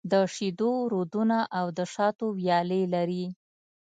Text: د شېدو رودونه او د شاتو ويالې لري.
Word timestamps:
د 0.11 0.13
شېدو 0.33 0.71
رودونه 0.91 1.37
او 1.57 1.65
د 1.77 1.79
شاتو 1.93 2.25
ويالې 2.37 2.81
لري. 2.93 3.25